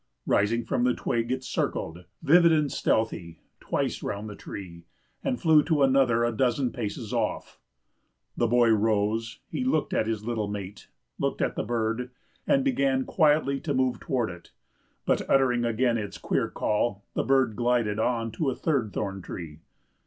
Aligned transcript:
Rising 0.25 0.65
from 0.65 0.83
the 0.83 0.95
twig, 0.95 1.31
it 1.31 1.43
circled, 1.43 2.05
vivid 2.23 2.51
and 2.51 2.71
stealthy, 2.71 3.39
twice 3.59 4.01
round 4.01 4.27
the 4.27 4.35
tree, 4.35 4.85
and 5.23 5.39
flew 5.39 5.61
to 5.65 5.83
another 5.83 6.23
a 6.23 6.31
dozen 6.31 6.71
paces 6.71 7.13
off. 7.13 7.59
The 8.35 8.47
boy 8.47 8.69
rose; 8.71 9.41
he 9.47 9.63
looked 9.63 9.93
at 9.93 10.07
his 10.07 10.23
little 10.25 10.47
mate, 10.47 10.87
looked 11.19 11.39
at 11.39 11.55
the 11.55 11.61
bird, 11.61 12.09
and 12.47 12.63
began 12.63 13.05
quietly 13.05 13.59
to 13.59 13.75
move 13.75 13.99
toward 13.99 14.31
it; 14.31 14.49
but 15.05 15.21
uttering 15.29 15.65
again 15.65 15.99
its 15.99 16.17
queer 16.17 16.49
call, 16.49 17.03
the 17.13 17.23
bird 17.23 17.55
glided 17.55 17.99
on 17.99 18.31
to 18.31 18.49
a 18.49 18.55
third 18.55 18.93
thorn 18.93 19.21
tree. 19.21 19.59